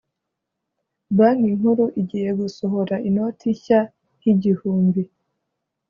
[1.17, 3.79] banki nkuru igiye gusohora inoti shya
[4.23, 5.03] y’ igihumbi